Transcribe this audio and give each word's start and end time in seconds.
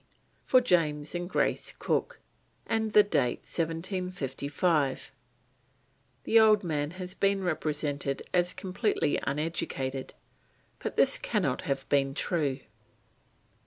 G.C., 0.09 0.17
for 0.45 0.61
James 0.61 1.13
and 1.13 1.29
Grace 1.29 1.75
Cook, 1.77 2.19
and 2.65 2.93
the 2.93 3.03
date 3.03 3.41
1755. 3.41 5.11
The 6.23 6.39
old 6.39 6.63
man 6.63 6.89
has 6.97 7.13
been 7.13 7.43
represented 7.43 8.23
as 8.33 8.51
completely 8.51 9.19
uneducated, 9.27 10.15
but 10.79 10.95
this 10.97 11.19
cannot 11.19 11.61
have 11.69 11.87
been 11.89 12.15
true. 12.15 12.61